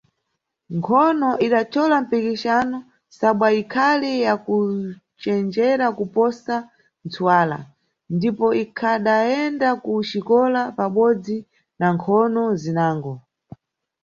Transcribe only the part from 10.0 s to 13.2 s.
xikola pabodzi na nkhono zinango.